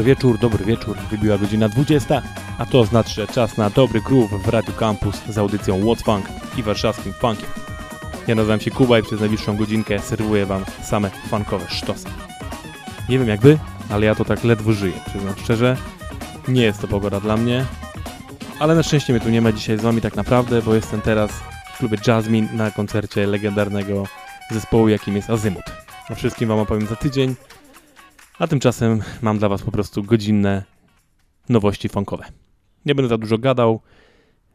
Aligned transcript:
Dobry 0.00 0.14
wieczór, 0.14 0.38
dobry 0.38 0.64
wieczór. 0.64 0.96
Wybiła 1.10 1.38
godzina 1.38 1.68
20, 1.68 2.22
a 2.58 2.66
to 2.66 2.84
znaczy, 2.84 3.10
że 3.10 3.26
czas 3.26 3.56
na 3.56 3.70
dobry 3.70 4.00
groove 4.00 4.30
w 4.42 4.48
Radio 4.48 4.72
Campus 4.72 5.16
z 5.28 5.38
audycją 5.38 5.80
What's 5.80 6.04
Funk 6.04 6.26
i 6.56 6.62
warszawskim 6.62 7.12
funkiem. 7.12 7.48
Ja 8.26 8.34
nazywam 8.34 8.60
się 8.60 8.70
Kuba 8.70 8.98
i 8.98 9.02
przez 9.02 9.20
najbliższą 9.20 9.56
godzinkę 9.56 9.98
serwuję 9.98 10.46
wam 10.46 10.64
same 10.82 11.10
funkowe 11.10 11.64
sztosy. 11.68 12.06
Nie 13.08 13.18
wiem 13.18 13.28
jak 13.28 13.40
wy, 13.40 13.58
ale 13.90 14.06
ja 14.06 14.14
to 14.14 14.24
tak 14.24 14.44
ledwo 14.44 14.72
żyję, 14.72 15.00
przyznam 15.06 15.34
szczerze. 15.36 15.76
Nie 16.48 16.62
jest 16.62 16.80
to 16.80 16.88
pogoda 16.88 17.20
dla 17.20 17.36
mnie, 17.36 17.64
ale 18.58 18.74
na 18.74 18.82
szczęście 18.82 19.12
mnie 19.12 19.22
tu 19.22 19.30
nie 19.30 19.40
ma 19.40 19.52
dzisiaj 19.52 19.78
z 19.78 19.82
wami 19.82 20.00
tak 20.00 20.16
naprawdę, 20.16 20.62
bo 20.62 20.74
jestem 20.74 21.00
teraz 21.00 21.30
w 21.74 21.78
klubie 21.78 21.98
Jasmine 22.06 22.48
na 22.52 22.70
koncercie 22.70 23.26
legendarnego 23.26 24.04
zespołu, 24.50 24.88
jakim 24.88 25.16
jest 25.16 25.30
Azymut. 25.30 25.64
O 26.10 26.14
wszystkim 26.14 26.48
wam 26.48 26.58
opowiem 26.58 26.86
za 26.86 26.96
tydzień, 26.96 27.34
a 28.40 28.46
tymczasem 28.46 29.02
mam 29.22 29.38
dla 29.38 29.48
was 29.48 29.62
po 29.62 29.70
prostu 29.70 30.02
godzinne 30.02 30.64
nowości 31.48 31.88
funkowe. 31.88 32.24
Nie 32.86 32.94
będę 32.94 33.08
za 33.08 33.18
dużo 33.18 33.38
gadał, 33.38 33.80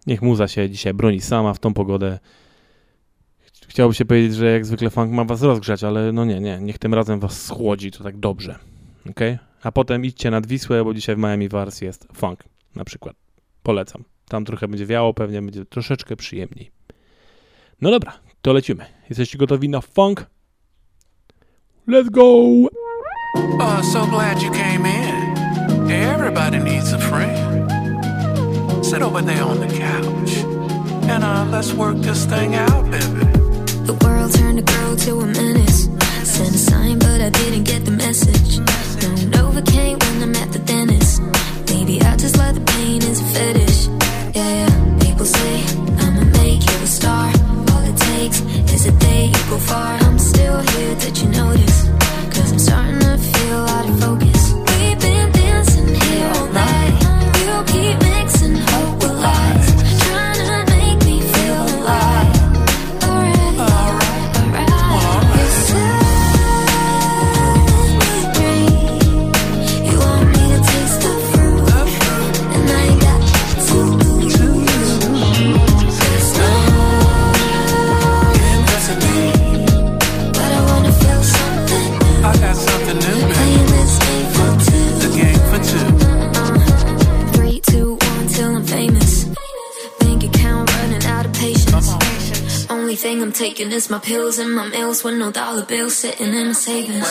niech 0.08 0.22
muza 0.22 0.48
się 0.48 0.70
dzisiaj 0.70 0.94
broni 0.94 1.22
sama 1.22 1.54
w 1.54 1.60
tą 1.60 1.74
pogodę. 1.74 2.20
Chciałoby 3.68 3.96
się 3.96 4.06
powiedzieć, 4.06 4.36
że 4.36 4.46
jak 4.52 4.66
zwykle 4.66 4.90
funk 4.90 5.12
ma 5.12 5.24
was 5.24 5.42
rozgrzać, 5.42 5.84
ale 5.84 6.12
no 6.12 6.26
nie, 6.26 6.40
nie, 6.40 6.60
niech 6.62 6.78
tym 6.78 6.94
razem 6.94 7.20
was 7.20 7.44
schłodzi, 7.46 7.92
to 7.92 8.04
tak 8.04 8.18
dobrze. 8.18 8.60
ok? 9.10 9.20
A 9.64 9.72
potem 9.72 10.06
idźcie 10.06 10.32
nad 10.32 10.48
Wisłę, 10.48 10.84
bo 10.84 10.94
dzisiaj 10.94 11.16
w 11.16 11.20
Miami 11.20 11.50
Wars 11.50 11.82
jest 11.82 12.08
funk 12.14 12.44
na 12.76 12.86
przykład. 12.86 13.16
Polecam. 13.64 14.04
Tam 14.28 14.46
trochę 14.46 14.68
będzie 14.68 14.86
wiało, 14.86 15.14
pewnie 15.14 15.42
będzie 15.42 15.66
troszeczkę 15.66 16.16
przyjemniej. 16.16 16.72
No 17.82 17.92
dobra, 17.92 18.20
to 18.42 18.54
lecimy. 18.54 18.86
Jesteście 19.10 19.38
gotowi 19.38 19.70
na 19.70 19.82
funk? 19.82 20.26
Let's 21.88 22.10
go! 22.10 22.85
Oh, 23.38 23.82
so 23.94 24.06
glad 24.06 24.42
you 24.42 24.52
came 24.52 24.86
in. 24.86 25.92
Everybody 25.92 26.60
needs 26.60 26.92
a 26.94 27.00
friend. 27.00 27.72
Sit 28.86 29.02
over 29.02 29.22
there 29.22 29.44
on 29.44 29.60
the 29.60 29.68
couch 29.68 30.34
and 31.10 31.24
uh, 31.24 31.46
let's 31.52 31.74
work 31.74 31.98
this 31.98 32.26
thing 32.26 32.56
out, 32.56 32.84
baby. 32.90 33.26
The 33.86 33.98
world 34.04 34.34
turned 34.34 34.60
a 34.60 34.64
girl 34.64 34.96
to 34.96 35.20
a 35.22 35.26
menace. 35.26 35.84
Sent 36.24 36.56
a 36.56 36.58
sign, 36.58 37.00
but 37.00 37.22
I 37.22 37.30
didn't 37.30 37.64
get 37.64 37.86
the 37.86 37.92
message. 37.92 38.35
Pills 94.06 94.38
and 94.38 94.54
my 94.54 94.68
meals 94.70 95.04
with 95.04 95.16
no 95.16 95.32
dollar 95.32 95.66
bills 95.66 95.98
sitting 95.98 96.32
in 96.34 96.48
my 96.48 96.54
savings. 96.54 97.05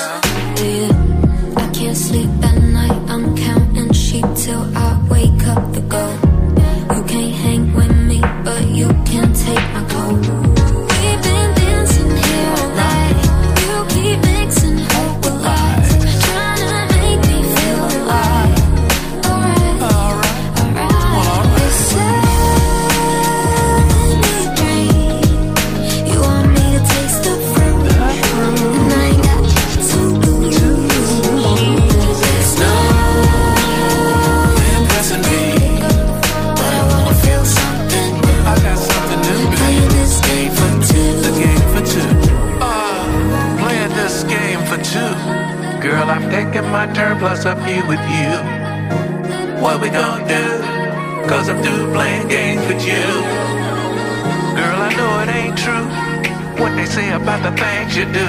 What 56.61 56.77
they 56.77 56.87
say 56.87 57.13
about 57.13 57.43
the 57.43 57.53
things 57.61 57.97
you 57.97 58.05
do. 58.05 58.29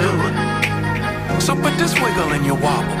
So 1.40 1.54
put 1.54 1.76
this 1.78 1.94
wiggle 1.94 2.32
in 2.32 2.44
your 2.44 2.56
wobble. 2.56 2.98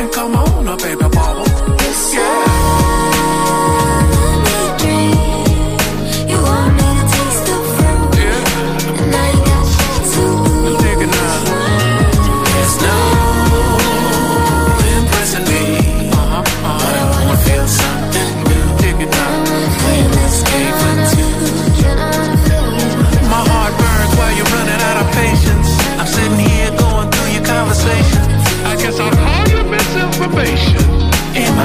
And 0.00 0.12
come 0.12 0.34
on 0.34 0.66
baby, 0.78 1.08
bobble. 1.14 1.46
You 1.84 2.29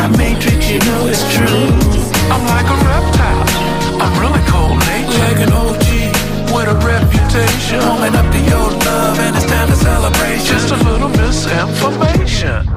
my 0.10 0.18
matrix, 0.18 0.70
you 0.70 0.80
know 0.80 1.08
it's 1.08 1.24
true. 1.34 1.68
I'm 2.30 2.46
like 2.54 2.68
a 2.70 2.78
reptile. 2.86 3.46
I'm 4.02 4.14
really 4.22 4.44
cold 4.48 4.78
nature. 4.86 5.20
Like 5.26 5.42
an 5.42 5.54
OG 5.54 5.88
with 6.54 6.68
a 6.70 6.78
reputation. 6.86 7.80
Warming 7.80 8.16
up 8.16 8.32
to 8.32 8.40
your 8.40 8.70
love, 8.86 9.20
and 9.20 9.36
it's 9.36 9.46
time 9.46 9.68
to 9.70 9.76
celebrate. 9.76 10.40
Just 10.42 10.72
a 10.72 10.78
little 10.84 11.10
misinformation. 11.10 12.75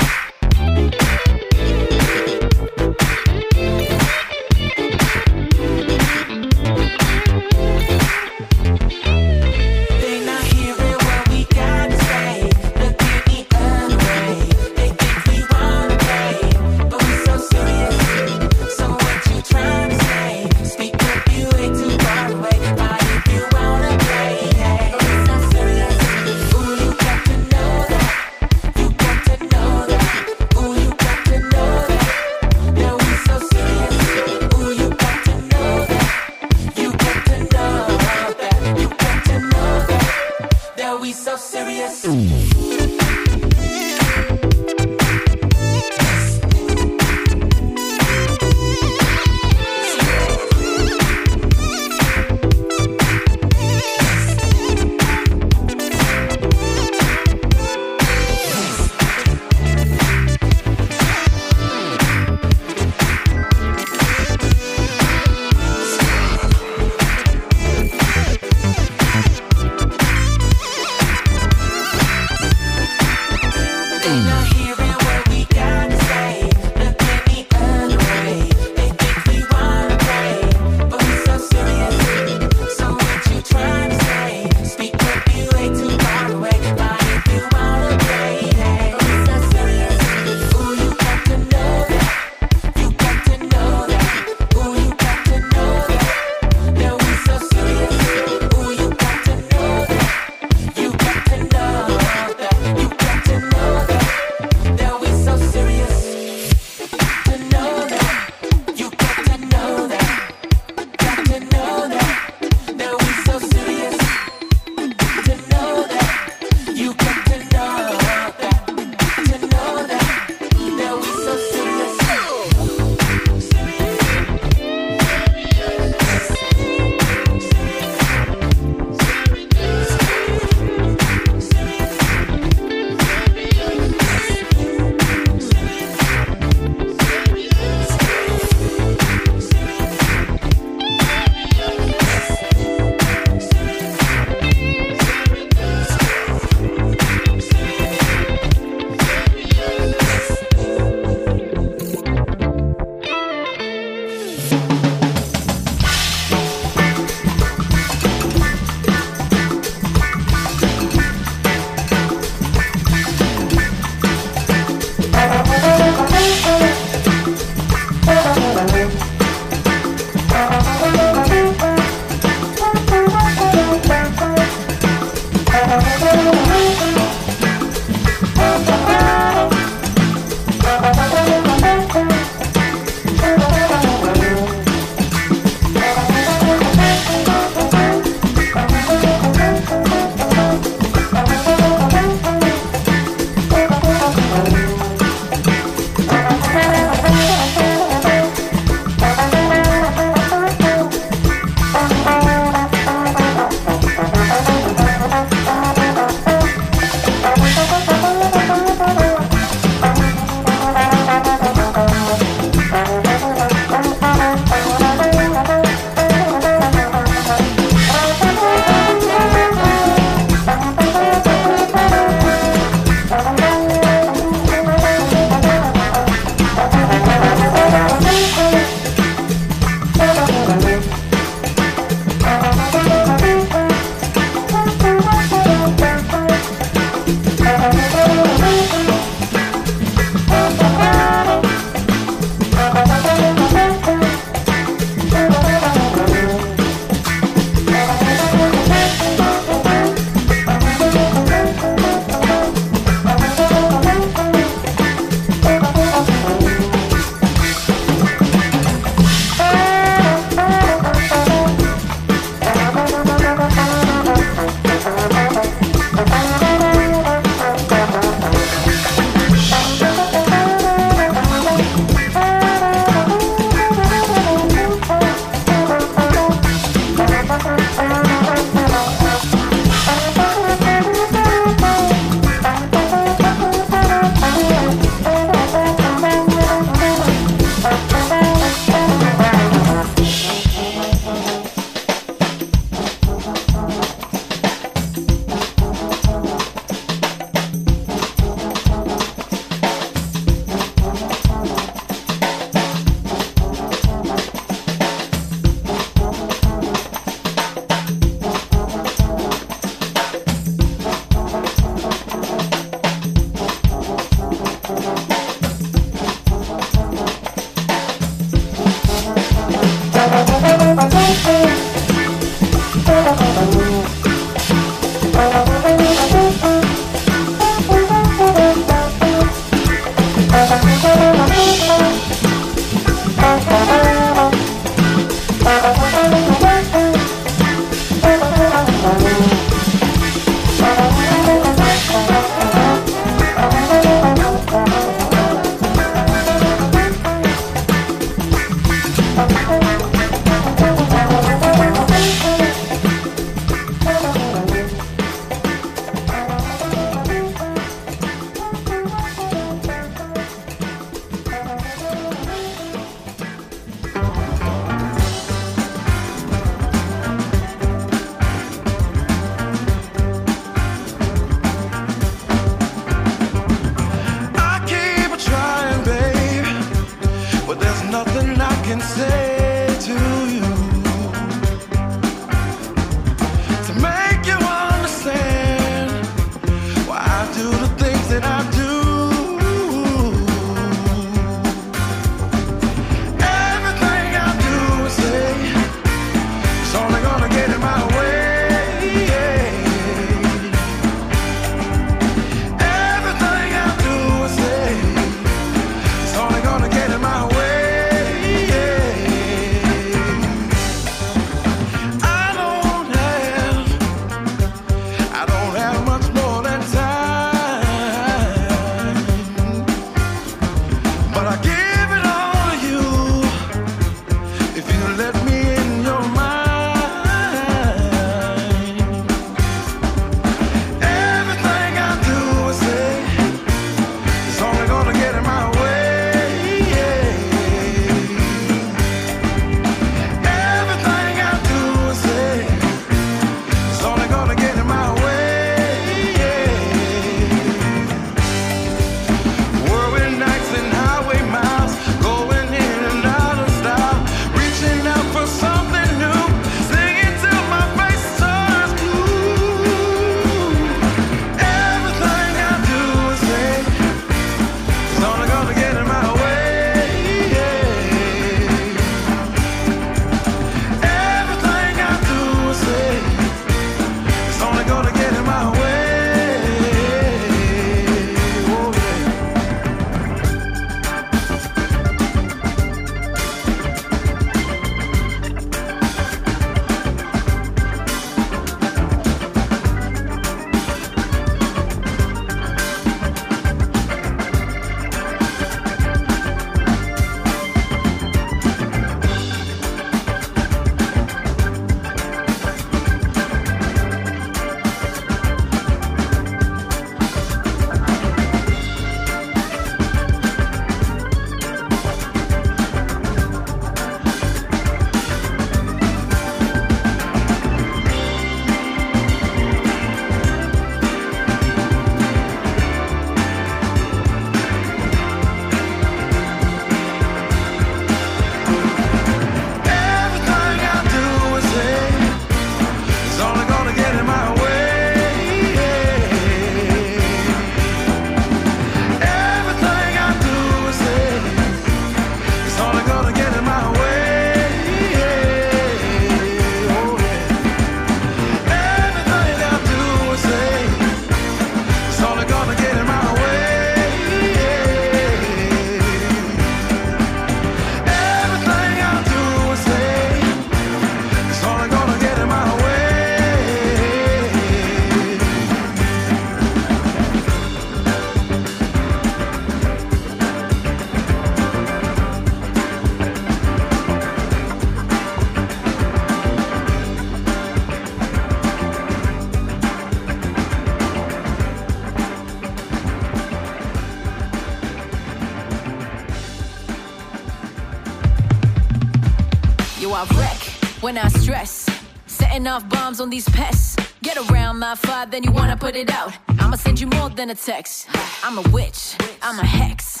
Setting 592.42 592.54
off 592.54 592.68
bombs 592.70 593.00
on 593.00 593.08
these 593.08 593.28
pests. 593.28 593.76
Get 594.02 594.16
around 594.16 594.58
my 594.58 594.74
five, 594.74 595.12
then 595.12 595.22
you 595.22 595.30
wanna 595.30 595.56
put 595.56 595.76
it 595.76 595.88
out. 595.92 596.12
I'ma 596.40 596.56
send 596.56 596.80
you 596.80 596.88
more 596.88 597.08
than 597.08 597.30
a 597.30 597.36
text. 597.36 597.86
I'm 598.24 598.36
a 598.36 598.42
witch, 598.50 598.96
I'm 599.22 599.38
a 599.38 599.46
hex. 599.46 600.00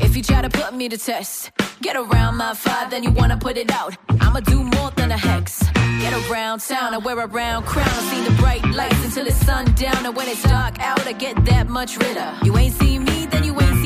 If 0.00 0.14
you 0.14 0.22
try 0.22 0.42
to 0.42 0.50
put 0.50 0.74
me 0.74 0.88
to 0.90 0.98
test, 0.98 1.50
get 1.80 1.96
around 1.96 2.36
my 2.36 2.52
five, 2.52 2.90
then 2.90 3.02
you 3.02 3.10
wanna 3.10 3.38
put 3.38 3.56
it 3.56 3.72
out. 3.72 3.96
I'ma 4.20 4.40
do 4.40 4.62
more 4.64 4.90
than 4.96 5.10
a 5.12 5.16
hex. 5.16 5.64
Get 6.02 6.12
around 6.30 6.60
town, 6.60 6.92
I 6.94 6.98
wear 6.98 7.18
a 7.20 7.26
round 7.26 7.64
crown. 7.64 7.88
I 7.88 8.02
see 8.10 8.22
the 8.28 8.34
bright 8.42 8.64
lights 8.78 9.02
until 9.06 9.26
it's 9.26 9.40
sundown. 9.46 10.04
And 10.04 10.14
when 10.14 10.28
it's 10.28 10.42
dark 10.42 10.78
out, 10.80 11.06
I 11.06 11.12
get 11.12 11.42
that 11.46 11.68
much 11.68 11.96
realer. 11.98 12.30
You 12.44 12.56
ain't 12.58 12.74
seen 12.74 13.04
me, 13.04 13.07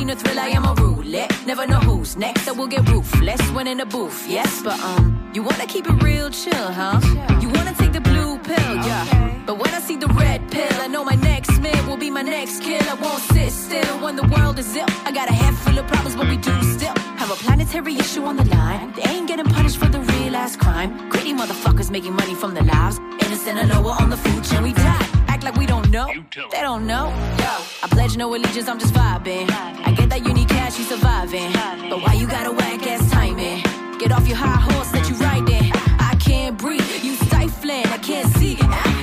seen 0.02 0.10
a 0.10 0.16
thrill. 0.16 0.38
I 0.38 0.48
am 0.48 0.64
a 0.64 0.74
roulette. 0.74 1.30
Never 1.46 1.66
know 1.66 1.78
who's 1.78 2.16
next. 2.16 2.48
I 2.48 2.52
will 2.52 2.66
get 2.66 2.88
ruthless 2.88 3.42
when 3.54 3.66
in 3.66 3.78
the 3.78 3.86
booth. 3.86 4.18
Yes, 4.28 4.60
but 4.62 4.78
um, 4.80 5.30
you 5.34 5.42
wanna 5.42 5.66
keep 5.66 5.86
it 5.86 6.02
real 6.02 6.28
chill, 6.30 6.68
huh? 6.80 6.98
You 7.42 7.48
wanna 7.56 7.74
take 7.74 7.92
the 7.92 8.00
blue 8.00 8.38
pill, 8.38 8.74
yeah. 8.88 9.04
But 9.46 9.56
when 9.60 9.72
I 9.78 9.80
see 9.80 9.96
the 9.96 10.08
red 10.22 10.40
pill, 10.50 10.76
I 10.84 10.88
know 10.88 11.04
my 11.04 11.18
next 11.30 11.52
man 11.60 11.80
will 11.86 12.00
be 12.06 12.10
my 12.10 12.22
next 12.22 12.62
kill. 12.62 12.84
I 12.94 12.96
won't 13.04 13.22
sit 13.34 13.50
still 13.52 13.94
when 14.04 14.14
the 14.16 14.26
world 14.34 14.58
is 14.58 14.74
ill. 14.74 14.90
I 15.08 15.10
got 15.12 15.28
a 15.28 15.36
head 15.42 15.54
full 15.64 15.78
of 15.78 15.86
problems, 15.86 16.16
but 16.16 16.26
we 16.28 16.36
do 16.36 16.54
still 16.76 16.96
have 17.20 17.30
a 17.30 17.38
planetary 17.44 17.94
issue 18.04 18.24
on 18.24 18.36
the 18.36 18.46
line. 18.56 18.92
They 18.96 19.04
ain't 19.12 19.28
getting 19.28 19.46
punished 19.56 19.78
for 19.82 19.88
the 19.94 20.00
real 20.00 20.34
ass 20.34 20.56
crime. 20.56 20.90
Greedy 21.10 21.32
motherfuckers 21.32 21.90
making 21.90 22.14
money 22.14 22.34
from 22.34 22.54
the 22.54 22.64
lives. 22.64 22.98
Innocent 23.24 23.56
and 23.62 23.68
lower 23.70 23.94
on 24.02 24.10
the 24.10 24.16
food 24.16 24.42
chain. 24.44 24.62
We 24.62 24.72
die. 24.72 25.21
Act 25.42 25.56
like 25.56 25.60
we 25.60 25.66
don't 25.66 25.90
know. 25.90 26.06
They 26.52 26.60
don't 26.60 26.86
know. 26.86 27.08
Yo, 27.42 27.52
I 27.82 27.88
pledge 27.90 28.16
no 28.16 28.32
allegiance, 28.32 28.68
I'm 28.68 28.78
just 28.78 28.94
vibing. 28.94 29.50
I 29.50 29.90
get 29.90 30.08
that 30.10 30.24
you 30.24 30.32
need 30.32 30.48
cash, 30.48 30.78
you 30.78 30.84
surviving. 30.84 31.50
But 31.90 32.00
why 32.00 32.14
you 32.14 32.28
gotta 32.28 32.52
whack 32.52 32.86
ass 32.86 33.10
timing? 33.10 33.60
Get 33.98 34.12
off 34.12 34.28
your 34.28 34.36
high 34.36 34.60
horse 34.70 34.92
that 34.92 35.08
you 35.08 35.16
riding. 35.16 35.72
I 35.98 36.14
can't 36.20 36.56
breathe, 36.56 36.88
you 37.02 37.16
stifling. 37.16 37.86
I 37.86 37.98
can't 37.98 38.32
see. 38.36 38.56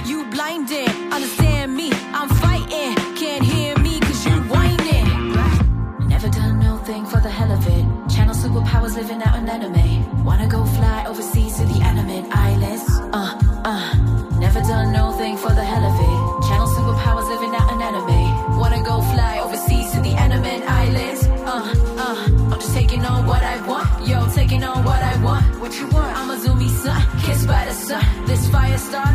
You 0.05 0.23
blinded. 0.31 0.87
Understand 1.11 1.75
me, 1.75 1.91
I'm 2.13 2.29
fighting. 2.29 2.95
Can't 3.17 3.43
hear 3.43 3.77
me 3.79 3.99
cause 3.99 4.25
you 4.25 4.39
whining. 4.43 5.35
Never 6.07 6.29
done 6.29 6.57
no 6.61 6.77
thing 6.77 7.05
for 7.05 7.19
the 7.19 7.29
hell 7.29 7.51
of 7.51 7.67
it. 7.67 7.83
Channel 8.15 8.33
superpowers 8.33 8.95
living 8.95 9.21
out 9.23 9.35
an 9.37 9.49
anime. 9.49 10.23
Wanna 10.23 10.47
go 10.47 10.63
fly 10.63 11.03
overseas 11.05 11.57
to 11.57 11.65
the 11.65 11.81
animate 11.81 12.25
islands. 12.31 12.85
Uh, 13.11 13.37
uh. 13.65 14.19
Never 14.39 14.61
done 14.61 14.93
no 14.93 15.11
thing 15.11 15.35
for 15.35 15.49
the 15.49 15.63
hell 15.63 15.83
of 15.83 15.88
it. 15.88 15.88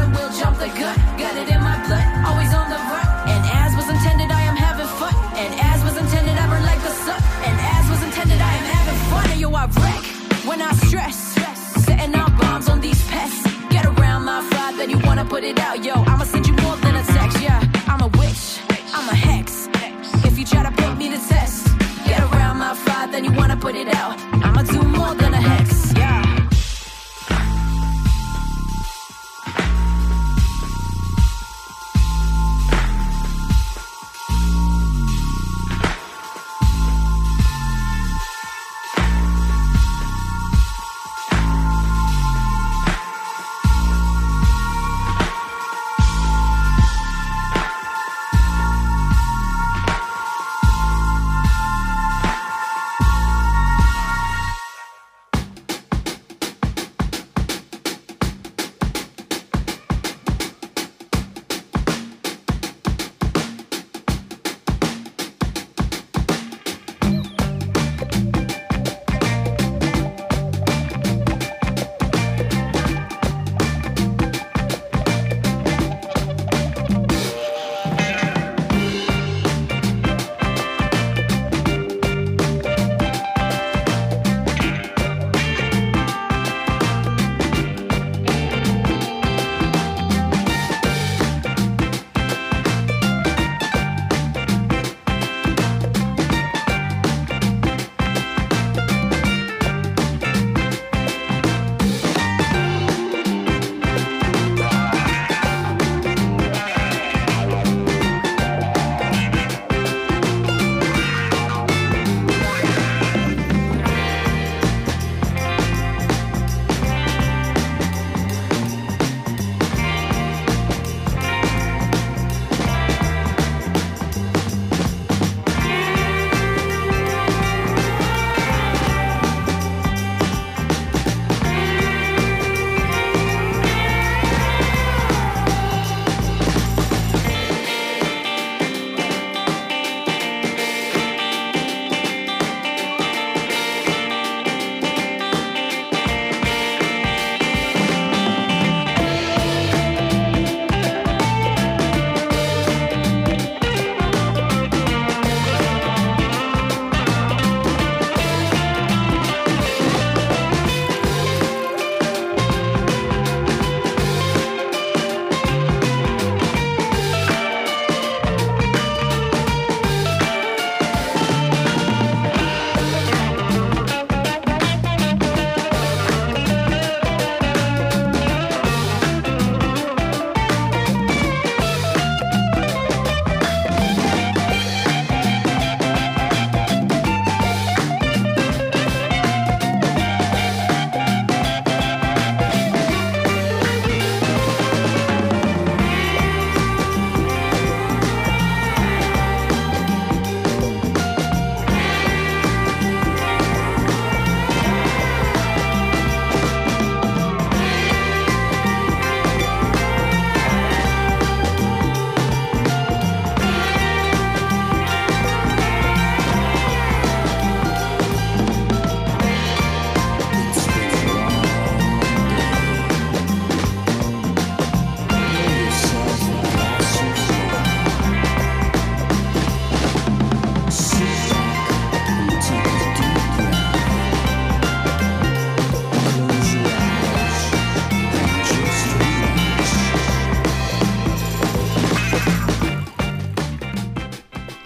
Starter 0.05 0.19
will 0.19 0.39
jump 0.39 0.59
the 0.59 0.67
gun. 0.69 1.19
Got 1.19 1.37
it 1.37 1.54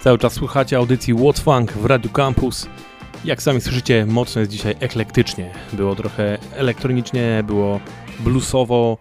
Cały 0.09 0.19
czas 0.19 0.33
słuchacie 0.33 0.77
audycji 0.77 1.15
What's 1.15 1.41
Funk 1.41 1.73
w 1.73 1.85
Radio 1.85 2.11
Campus. 2.11 2.67
Jak 3.25 3.43
sami 3.43 3.61
słyszycie, 3.61 4.07
mocno 4.07 4.41
jest 4.41 4.53
dzisiaj 4.53 4.75
eklektycznie. 4.81 5.51
Było 5.73 5.95
trochę 5.95 6.39
elektronicznie, 6.53 7.45
było 7.47 7.81
bluesowo, 8.21 8.99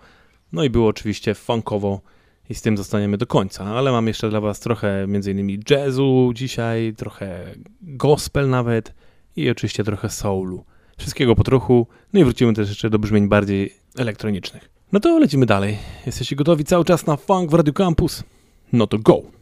no 0.51 0.63
i 0.63 0.69
było 0.69 0.87
oczywiście 0.87 1.35
funkowo 1.35 2.01
i 2.49 2.55
z 2.55 2.61
tym 2.61 2.77
zostaniemy 2.77 3.17
do 3.17 3.27
końca. 3.27 3.65
Ale 3.65 3.91
mam 3.91 4.07
jeszcze 4.07 4.29
dla 4.29 4.41
Was 4.41 4.59
trochę 4.59 5.03
m.in. 5.03 5.61
jazzu 5.69 6.31
dzisiaj, 6.35 6.93
trochę 6.97 7.55
gospel 7.81 8.49
nawet 8.49 8.93
i 9.35 9.49
oczywiście 9.49 9.83
trochę 9.83 10.09
soulu. 10.09 10.65
Wszystkiego 10.97 11.35
po 11.35 11.43
trochu, 11.43 11.87
no 12.13 12.19
i 12.19 12.23
wrócimy 12.23 12.53
też 12.53 12.69
jeszcze 12.69 12.89
do 12.89 12.99
brzmień 12.99 13.27
bardziej 13.27 13.73
elektronicznych. 13.97 14.69
No 14.91 14.99
to 14.99 15.19
lecimy 15.19 15.45
dalej. 15.45 15.77
Jesteście 16.05 16.35
gotowi 16.35 16.63
cały 16.63 16.85
czas 16.85 17.05
na 17.05 17.17
funk 17.17 17.51
w 17.51 17.53
Radio 17.53 17.73
Campus? 17.73 18.23
No 18.73 18.87
to 18.87 18.99
go! 18.99 19.37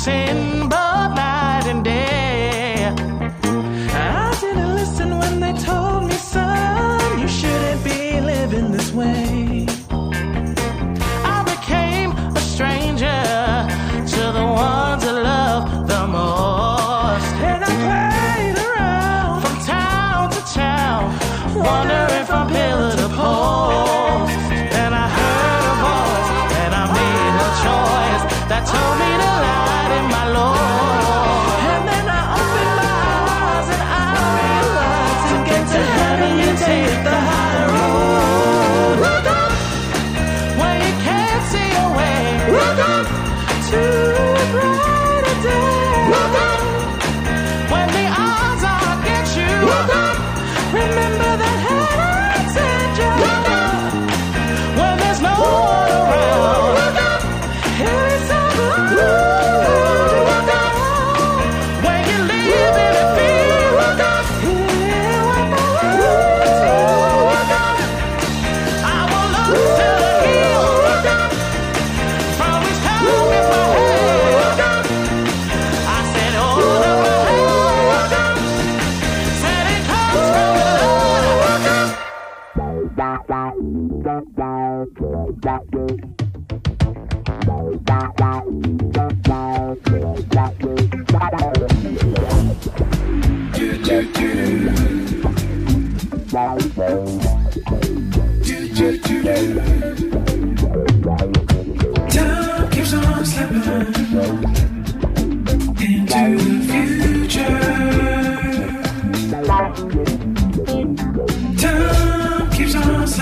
December. 0.00 0.89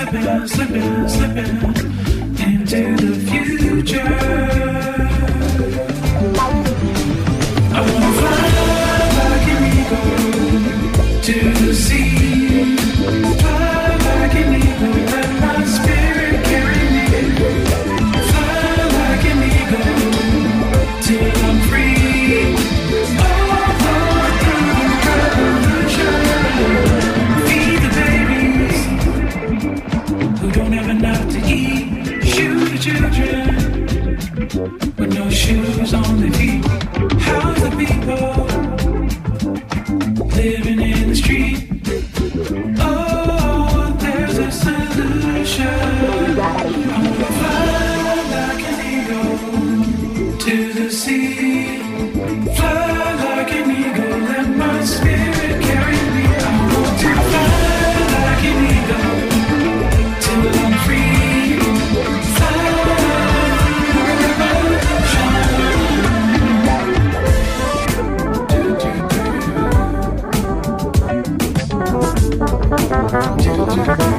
slipping, 0.09 0.47
slipping, 0.47 1.07
slipping 1.07 1.45
into 2.39 2.95
the 2.97 3.13
future. 3.29 4.68
shoes 35.49 35.93
on. 35.95 36.08
Thank. 73.69 74.18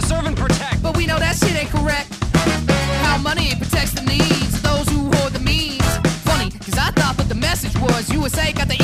to 0.00 0.06
serve 0.06 0.26
and 0.26 0.36
protect. 0.36 0.82
But 0.82 0.96
we 0.96 1.06
know 1.06 1.18
that 1.18 1.36
shit 1.36 1.56
ain't 1.56 1.70
correct. 1.70 2.08
How 3.02 3.18
money 3.18 3.54
protects 3.56 3.92
the 3.92 4.02
needs 4.02 4.54
of 4.54 4.62
those 4.62 4.88
who 4.88 5.10
hoard 5.16 5.32
the 5.32 5.40
means. 5.40 5.82
Funny, 6.22 6.50
cause 6.50 6.78
I 6.78 6.90
thought 6.92 7.16
what 7.18 7.28
the 7.28 7.34
message 7.34 7.76
was 7.80 8.10
USA 8.10 8.52
got 8.52 8.68
the 8.68 8.77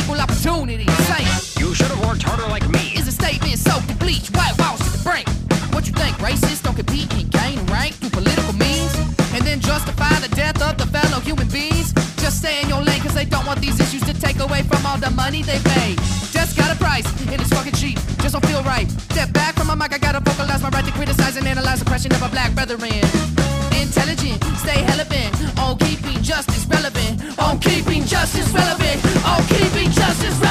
oppression 22.04 22.12
of 22.12 22.22
our 22.22 22.30
black 22.30 22.54
brethren. 22.54 22.80
Intelligent, 23.80 24.42
stay 24.58 24.84
relevant. 24.86 25.58
On 25.58 25.76
keeping 25.78 26.22
justice 26.22 26.66
relevant. 26.66 27.38
On 27.38 27.58
keeping 27.58 28.04
justice 28.04 28.48
relevant. 28.52 29.04
On 29.26 29.42
keeping 29.46 29.90
justice 29.90 30.24
relevant. 30.34 30.43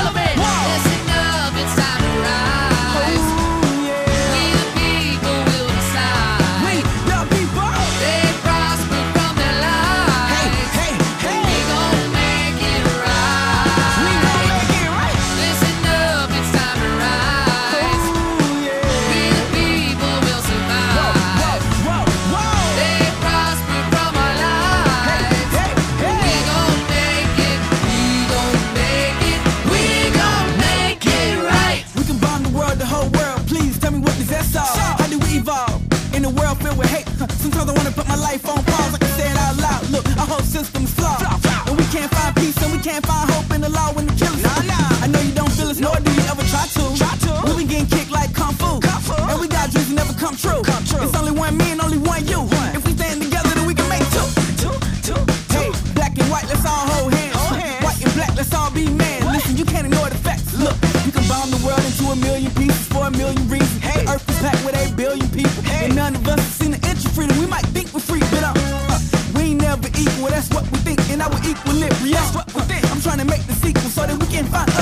infant 74.43 74.72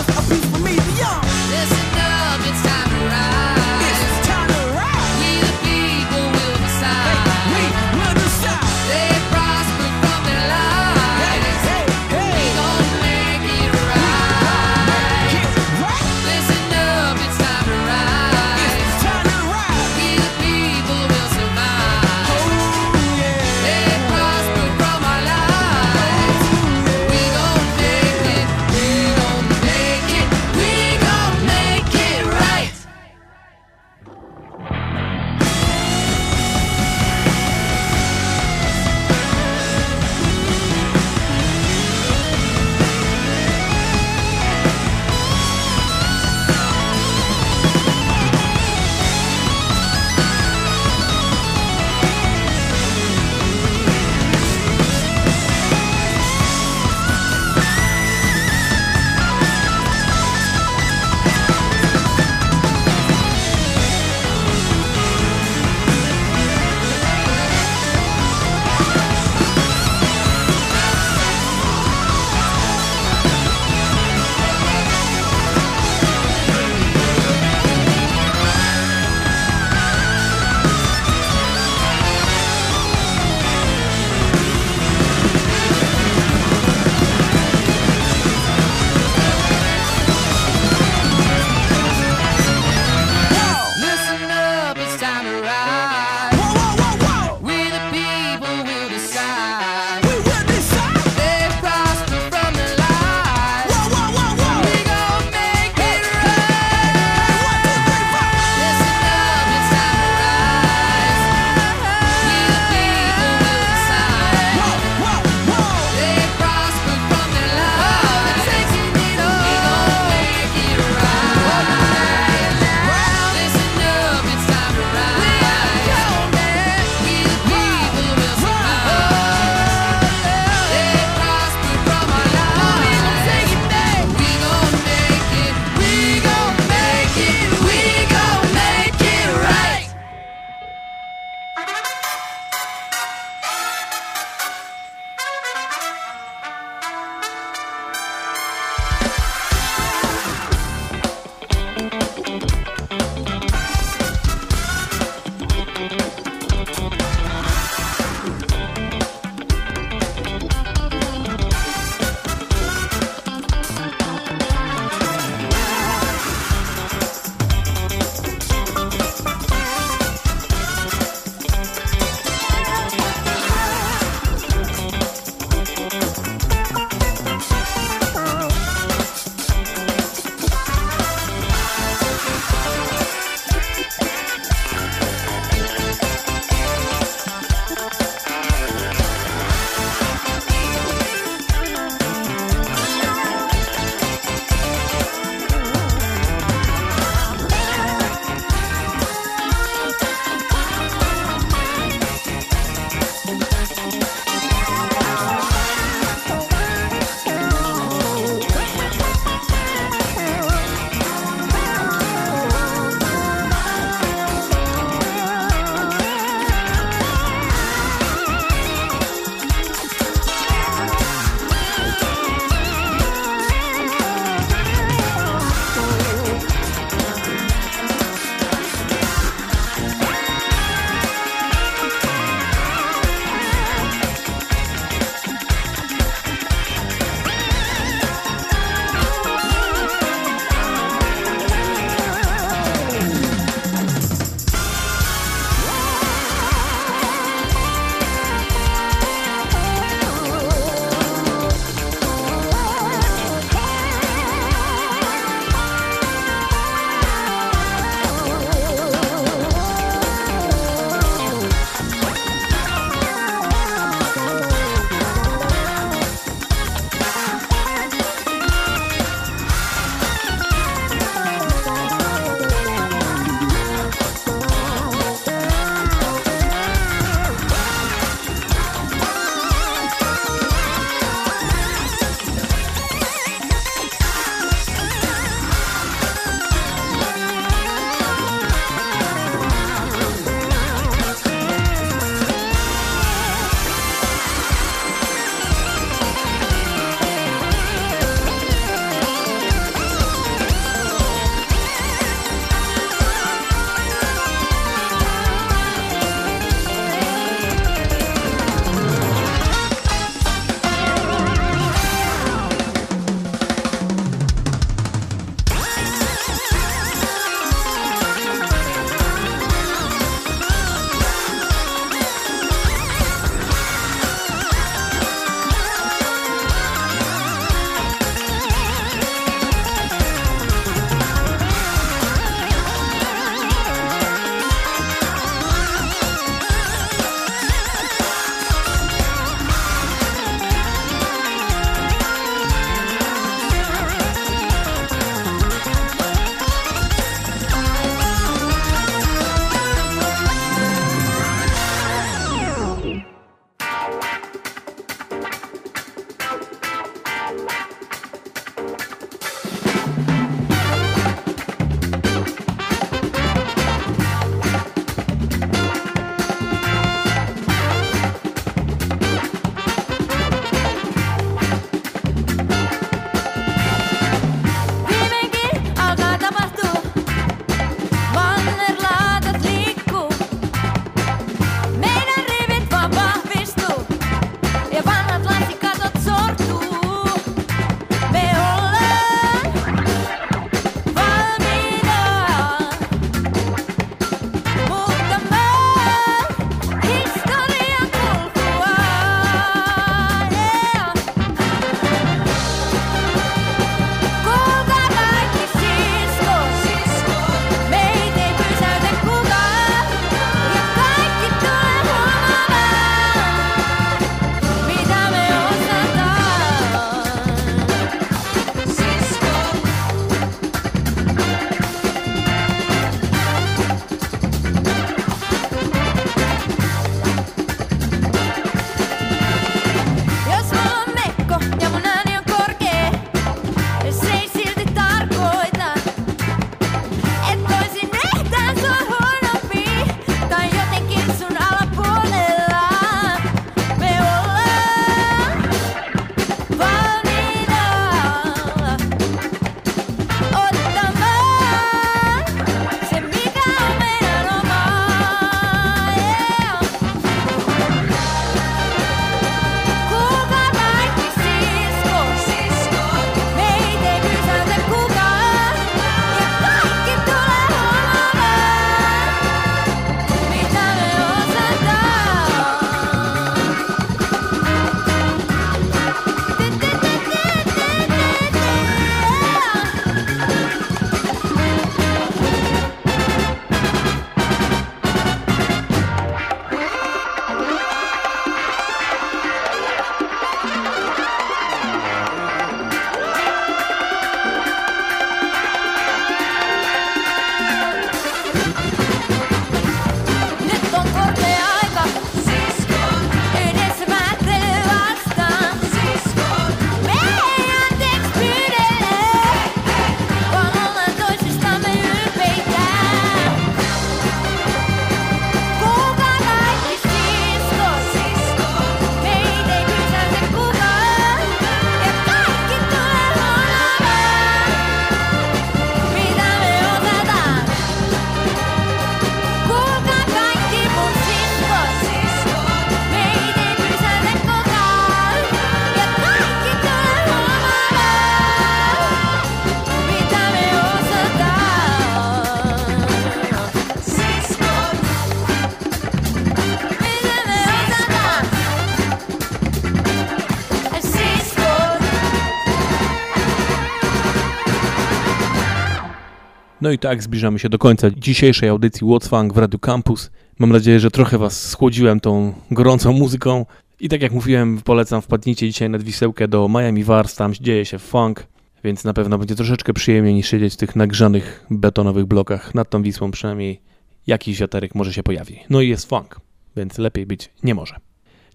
No 556.62 556.72
i 556.72 556.80
tak 556.80 557.04
zbliżamy 557.04 557.40
się 557.40 557.50
do 557.50 557.58
końca 557.58 557.92
dzisiejszej 557.98 558.50
audycji 558.50 558.88
What's 558.88 559.08
Funk 559.08 559.34
w 559.34 559.38
Radio 559.38 559.60
Campus. 559.60 560.12
Mam 560.40 560.50
nadzieję, 560.50 560.80
że 560.80 560.92
trochę 560.92 561.18
Was 561.18 561.50
schłodziłem 561.50 562.00
tą 562.00 562.34
gorącą 562.52 562.94
muzyką. 562.94 563.46
I 563.80 563.90
tak 563.90 564.02
jak 564.02 564.12
mówiłem, 564.12 564.62
polecam 564.64 565.02
wpadnijcie 565.02 565.48
dzisiaj 565.48 565.70
nad 565.70 565.84
Wisełkę 565.84 566.28
do 566.28 566.50
Miami 566.50 566.84
Wars, 566.84 567.16
tam 567.16 567.34
dzieje 567.34 567.66
się 567.66 567.80
funk, 567.80 568.28
więc 568.64 568.84
na 568.84 568.94
pewno 568.94 569.18
będzie 569.18 569.36
troszeczkę 569.36 569.74
przyjemniej 569.74 570.14
niż 570.14 570.28
siedzieć 570.28 570.54
w 570.54 570.58
tych 570.58 570.76
nagrzanych 570.76 571.46
betonowych 571.50 572.06
blokach. 572.06 572.56
Nad 572.56 572.70
tą 572.70 572.84
Wisłą 572.84 573.12
przynajmniej 573.12 573.62
jakiś 574.08 574.40
wiaterek 574.40 574.76
może 574.76 574.94
się 574.94 575.04
pojawi. 575.04 575.40
No 575.50 575.62
i 575.62 575.70
jest 575.70 575.90
funk, 575.90 576.20
więc 576.58 576.78
lepiej 576.78 577.06
być 577.06 577.30
nie 577.44 577.56
może. 577.56 577.76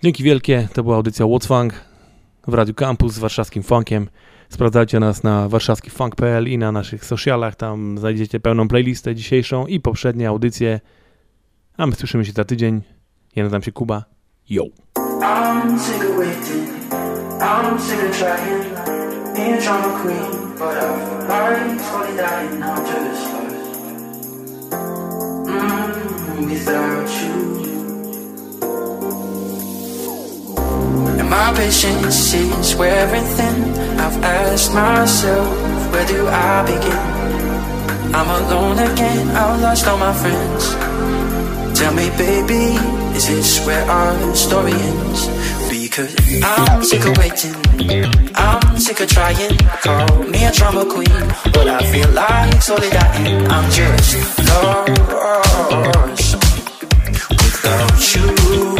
Dzięki 0.03 0.23
wielkie, 0.23 0.69
to 0.73 0.83
była 0.83 0.97
audycja 0.97 1.27
What's 1.27 1.47
Funk 1.47 1.85
w 2.49 2.55
Radio 2.55 2.75
Campus 2.75 3.13
z 3.13 3.19
warszawskim 3.19 3.63
funkiem. 3.63 4.09
Sprawdzajcie 4.49 5.01
nas 5.01 5.23
na 5.23 5.49
warszawskifunk.pl 5.49 6.49
i 6.49 6.59
na 6.59 6.73
naszych 6.73 7.05
socialach, 7.05 7.57
tam 7.57 7.99
znajdziecie 7.99 8.41
pełną 8.41 8.69
playlistę 8.69 9.15
dzisiejszą 9.15 9.67
i 9.67 9.81
poprzednie 9.81 10.29
audycje. 10.29 10.81
A 11.77 11.87
my 11.87 11.95
słyszymy 11.95 12.25
się 12.25 12.33
za 12.33 12.45
tydzień. 12.45 12.83
Ja 13.37 13.43
nazywam 13.43 13.63
się 13.63 13.73
Kuba. 13.73 14.05
Yo! 14.49 14.65
Mm, 25.47 26.49
without 26.49 27.11
you. 27.23 27.56
My 31.29 31.53
patience 31.55 32.35
is 32.35 32.75
wearing 32.77 33.25
thin. 33.37 33.57
I've 33.99 34.23
asked 34.23 34.73
myself, 34.73 35.49
where 35.93 36.07
do 36.07 36.27
I 36.29 36.63
begin? 36.65 37.03
I'm 38.15 38.29
alone 38.43 38.79
again. 38.79 39.29
I've 39.31 39.61
lost 39.61 39.87
all 39.87 39.99
my 39.99 40.13
friends. 40.13 40.75
Tell 41.79 41.93
me, 41.93 42.09
baby, 42.17 42.77
is 43.17 43.27
this 43.29 43.67
where 43.67 43.85
our 43.91 44.35
story 44.35 44.73
ends? 44.73 45.29
Because 45.69 46.15
I'm 46.43 46.83
sick 46.83 47.05
of 47.05 47.17
waiting, 47.19 47.55
I'm 48.35 48.79
sick 48.79 49.01
of 49.01 49.09
trying. 49.09 49.57
Call 49.83 50.23
me 50.25 50.45
a 50.45 50.53
drama 50.53 50.85
queen, 50.87 51.25
but 51.53 51.69
I 51.69 51.81
feel 51.93 52.09
like 52.11 52.63
slowly 52.63 52.91
dying. 52.91 53.47
I'm 53.47 53.71
just 53.71 54.39
lost 54.49 54.87
without 57.31 58.15
you. 58.15 58.76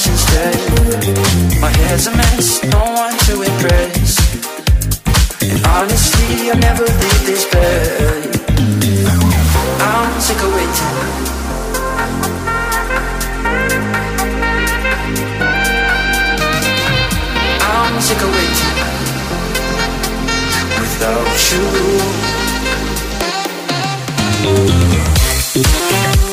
Else 0.00 0.08
instead. 0.08 0.54
My 1.60 1.70
hair's 1.70 2.06
a 2.06 2.10
mess, 2.16 2.62
no 2.64 2.78
one 2.78 3.16
to 3.26 3.42
impress. 3.42 4.18
And 5.42 5.66
honestly, 5.66 6.50
I 6.50 6.54
never 6.54 6.84
leave 6.84 7.26
this 7.26 7.44
bed. 7.50 8.36
I'm 9.80 10.20
sick 10.20 10.42
of 10.42 10.54
waiting. 10.54 10.96
I'm 17.62 18.00
sick 18.00 18.22
of 18.22 18.30
waiting 18.36 18.76
without 20.80 21.50
you. 26.24 26.29